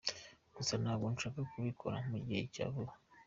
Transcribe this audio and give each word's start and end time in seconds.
Gusa 0.55 0.73
ntabwo 0.83 1.05
nshaka 1.13 1.39
kubikora 1.51 1.97
mu 2.09 2.17
gihe 2.25 2.41
cya 2.53 2.65
vuba. 2.73 2.93